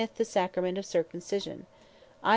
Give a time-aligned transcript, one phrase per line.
[0.15, 1.67] the Sacrament of Circumcision.